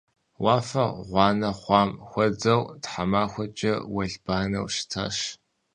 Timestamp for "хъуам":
1.59-1.89